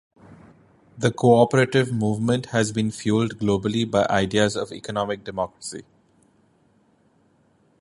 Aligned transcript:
The 0.97 1.11
cooperative 1.11 1.91
movement 1.91 2.47
has 2.47 2.71
been 2.71 2.89
fueled 2.89 3.37
globally 3.37 3.85
by 3.87 4.07
ideas 4.09 4.55
of 4.57 4.71
economic 4.71 5.23
democracy. 5.23 5.83